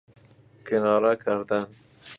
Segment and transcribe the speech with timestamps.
[0.65, 1.67] کناره کردن